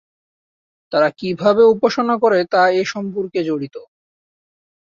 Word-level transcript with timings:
তারা 0.91 1.09
কীভাবে 1.19 1.63
উপাসনা 1.73 2.15
করে 2.23 2.39
তা 2.53 2.61
এ 2.71 2.83
সম্পর্কে 2.93 3.39
জড়িত। 3.43 3.75